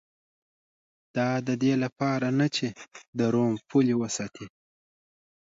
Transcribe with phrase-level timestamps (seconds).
[1.15, 2.67] دا د دې لپاره نه چې
[3.17, 4.47] د روم پولې وساتي